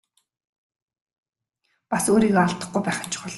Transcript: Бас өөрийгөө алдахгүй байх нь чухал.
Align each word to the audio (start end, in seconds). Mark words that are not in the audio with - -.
Бас 1.91 2.05
өөрийгөө 2.13 2.43
алдахгүй 2.45 2.81
байх 2.85 2.99
нь 3.05 3.11
чухал. 3.13 3.29